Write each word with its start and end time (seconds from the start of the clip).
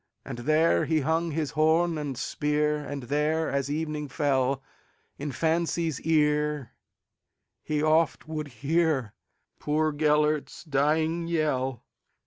And 0.25 0.39
there 0.39 0.85
he 0.85 1.01
hung 1.01 1.29
his 1.29 1.51
horn 1.51 1.99
and 1.99 2.17
spear, 2.17 2.77
And 2.77 3.03
there, 3.03 3.51
as 3.51 3.69
evening 3.69 4.07
fell, 4.07 4.63
In 5.19 5.31
fancy's 5.31 6.01
ear 6.01 6.71
he 7.61 7.83
oft 7.83 8.27
would 8.27 8.47
hearPoor 8.47 9.11
Gêlert's 9.95 10.63
dying 10.63 11.27
yell. 11.27 11.83